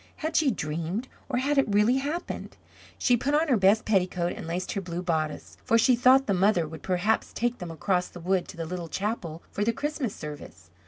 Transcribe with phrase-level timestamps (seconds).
[0.15, 2.57] Had she dreamed, or had it really happened?
[2.97, 6.33] She put on her best petticoat and laced her blue bodice; for she thought the
[6.33, 10.15] mother would perhaps take them across the wood to the little chapel for the Christmas
[10.15, 10.71] service.